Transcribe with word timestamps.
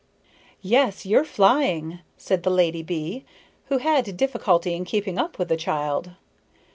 "Yes, 0.63 1.05
you're 1.05 1.23
flying," 1.23 1.99
said 2.17 2.41
the 2.41 2.49
lady 2.49 2.81
bee, 2.81 3.23
who 3.67 3.77
had 3.77 4.17
difficulty 4.17 4.73
in 4.73 4.83
keeping 4.83 5.19
up 5.19 5.37
with 5.37 5.47
the 5.47 5.55
child. 5.55 6.13